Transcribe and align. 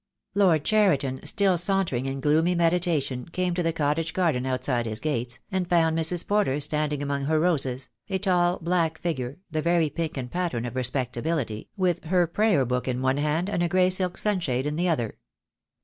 Lord 0.33 0.63
Cheriton, 0.65 1.23
still 1.27 1.59
sauntering 1.59 2.07
in 2.07 2.21
gloomy 2.21 2.55
meditation, 2.55 3.27
came 3.31 3.53
to 3.53 3.61
the 3.61 3.71
cottage 3.71 4.15
garden 4.15 4.47
outside 4.47 4.87
his 4.87 4.99
gates, 4.99 5.37
and 5.51 5.69
found 5.69 5.95
Mrs. 5.95 6.27
Porter 6.27 6.59
standing 6.59 7.03
among 7.03 7.25
her 7.25 7.39
roses, 7.39 7.87
a 8.09 8.17
tall, 8.17 8.57
black 8.57 8.97
figure, 8.97 9.37
the 9.51 9.61
very 9.61 9.91
pink 9.91 10.17
and 10.17 10.31
pattern 10.31 10.65
of 10.65 10.75
respectability, 10.75 11.69
with 11.77 12.03
her 12.05 12.25
prayer 12.25 12.65
book 12.65 12.87
in 12.87 13.03
one 13.03 13.17
hand 13.17 13.47
and 13.47 13.61
a 13.61 13.69
grey 13.69 13.91
silk 13.91 14.17
sunshade 14.17 14.65
in 14.65 14.75
the 14.75 14.89
other. 14.89 15.19